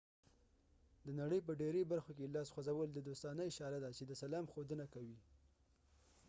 د 1.05 1.07
نړۍ 1.19 1.39
په 1.47 1.51
ډیری 1.61 1.83
برخو 1.91 2.11
کې 2.17 2.33
لاس 2.35 2.47
خوځول 2.53 2.89
د 2.93 2.99
دوستانه 3.07 3.41
اشاره 3.51 3.77
ده 3.83 3.89
چې 3.97 4.03
د 4.05 4.11
سلام 4.21 4.45
ښودنه 4.51 4.85
کوي 4.93 5.17